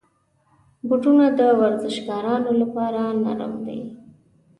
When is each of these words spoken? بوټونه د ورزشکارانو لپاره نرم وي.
بوټونه 0.87 1.25
د 1.39 1.41
ورزشکارانو 1.61 2.51
لپاره 2.61 3.01
نرم 3.23 3.53
وي. 3.65 3.81